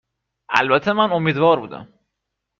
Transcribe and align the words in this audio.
البته 0.49 0.93
من 0.93 1.11
امیدوار 1.11 1.59
بودم 1.59 1.93